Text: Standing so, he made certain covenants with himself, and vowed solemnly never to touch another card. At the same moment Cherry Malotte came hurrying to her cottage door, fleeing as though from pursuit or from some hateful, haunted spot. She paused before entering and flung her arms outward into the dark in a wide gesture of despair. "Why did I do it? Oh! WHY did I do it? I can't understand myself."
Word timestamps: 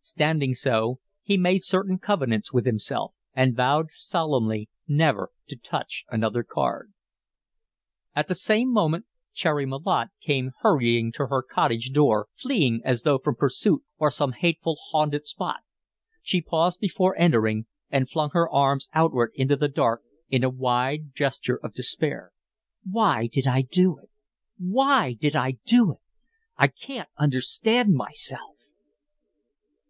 Standing 0.00 0.54
so, 0.54 1.00
he 1.22 1.36
made 1.36 1.62
certain 1.62 1.98
covenants 1.98 2.50
with 2.50 2.64
himself, 2.64 3.12
and 3.34 3.54
vowed 3.54 3.90
solemnly 3.90 4.70
never 4.86 5.30
to 5.50 5.56
touch 5.56 6.06
another 6.08 6.42
card. 6.42 6.94
At 8.16 8.26
the 8.26 8.34
same 8.34 8.72
moment 8.72 9.04
Cherry 9.34 9.66
Malotte 9.66 10.08
came 10.22 10.52
hurrying 10.60 11.12
to 11.12 11.26
her 11.26 11.42
cottage 11.42 11.90
door, 11.92 12.28
fleeing 12.32 12.80
as 12.86 13.02
though 13.02 13.18
from 13.18 13.34
pursuit 13.36 13.82
or 13.98 14.08
from 14.10 14.32
some 14.32 14.32
hateful, 14.32 14.78
haunted 14.92 15.26
spot. 15.26 15.60
She 16.22 16.40
paused 16.40 16.80
before 16.80 17.14
entering 17.18 17.66
and 17.90 18.08
flung 18.08 18.30
her 18.30 18.48
arms 18.50 18.88
outward 18.94 19.32
into 19.34 19.56
the 19.56 19.68
dark 19.68 20.00
in 20.30 20.42
a 20.42 20.48
wide 20.48 21.14
gesture 21.14 21.60
of 21.62 21.74
despair. 21.74 22.32
"Why 22.82 23.26
did 23.26 23.46
I 23.46 23.60
do 23.60 23.98
it? 23.98 24.08
Oh! 24.08 24.08
WHY 24.58 25.12
did 25.12 25.36
I 25.36 25.58
do 25.66 25.92
it? 25.92 26.00
I 26.56 26.68
can't 26.68 27.10
understand 27.18 27.92
myself." 27.92 28.54